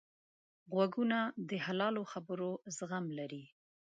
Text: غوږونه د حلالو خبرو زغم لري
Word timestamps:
غوږونه 0.73 1.19
د 1.49 1.51
حلالو 1.65 2.01
خبرو 2.11 2.51
زغم 2.77 3.05
لري 3.19 3.43